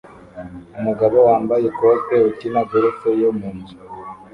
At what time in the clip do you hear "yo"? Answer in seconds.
3.21-3.29